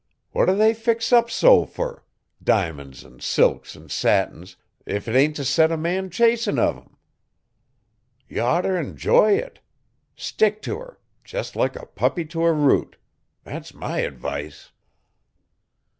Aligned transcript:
What 0.31 0.45
do 0.47 0.55
they 0.55 0.73
fix 0.73 1.13
up 1.13 1.29
so 1.29 1.63
fer 1.63 2.01
di'mon's 2.43 3.05
an' 3.05 3.19
silks 3.19 3.75
an' 3.75 3.89
satins 3.89 4.57
if 4.83 5.05
'tain't 5.05 5.35
t'set 5.35 5.77
men 5.77 6.05
a 6.05 6.09
chasm 6.09 6.55
'uv 6.57 6.75
'em? 6.77 6.97
You'd 8.27 8.39
otter 8.39 8.79
enjoy 8.79 9.33
it. 9.33 9.59
Stick 10.15 10.63
to 10.63 10.79
her 10.79 10.97
jes' 11.31 11.55
like 11.55 11.75
a 11.75 11.85
puppy 11.85 12.25
to 12.33 12.43
a 12.45 12.51
root. 12.51 12.95
Thet's 13.45 13.75
my 13.75 13.99
advice.' 13.99 14.71